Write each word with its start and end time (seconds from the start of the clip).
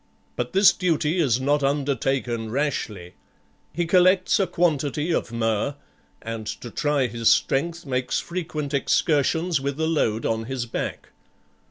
But 0.35 0.53
this 0.53 0.73
duty 0.73 1.19
is 1.19 1.39
not 1.39 1.61
undertaken 1.61 2.49
rashly. 2.49 3.13
He 3.71 3.85
collects 3.85 4.39
a 4.39 4.47
quantity 4.47 5.13
of 5.13 5.31
myrrh, 5.31 5.75
and 6.23 6.47
to 6.47 6.71
try 6.71 7.05
his 7.05 7.29
strength 7.29 7.85
makes 7.85 8.19
frequent 8.19 8.73
excursions 8.73 9.61
with 9.61 9.79
a 9.79 9.85
load 9.85 10.25
on 10.25 10.45
his 10.45 10.65
back. 10.65 11.09